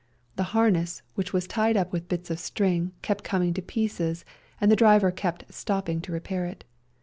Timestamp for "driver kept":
4.75-5.53